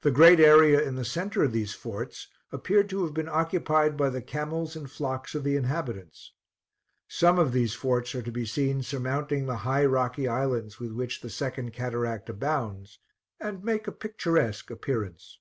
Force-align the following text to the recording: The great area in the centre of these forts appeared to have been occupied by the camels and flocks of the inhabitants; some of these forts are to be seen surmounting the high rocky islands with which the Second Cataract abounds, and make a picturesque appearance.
The 0.00 0.10
great 0.10 0.40
area 0.40 0.80
in 0.82 0.96
the 0.96 1.04
centre 1.04 1.44
of 1.44 1.52
these 1.52 1.74
forts 1.74 2.26
appeared 2.50 2.88
to 2.90 3.04
have 3.04 3.14
been 3.14 3.28
occupied 3.28 3.96
by 3.96 4.10
the 4.10 4.20
camels 4.20 4.74
and 4.74 4.90
flocks 4.90 5.36
of 5.36 5.44
the 5.44 5.54
inhabitants; 5.54 6.32
some 7.06 7.38
of 7.38 7.52
these 7.52 7.72
forts 7.72 8.16
are 8.16 8.22
to 8.22 8.32
be 8.32 8.46
seen 8.46 8.82
surmounting 8.82 9.46
the 9.46 9.58
high 9.58 9.84
rocky 9.84 10.26
islands 10.26 10.80
with 10.80 10.90
which 10.90 11.20
the 11.20 11.30
Second 11.30 11.72
Cataract 11.72 12.28
abounds, 12.28 12.98
and 13.38 13.62
make 13.62 13.86
a 13.86 13.92
picturesque 13.92 14.72
appearance. 14.72 15.38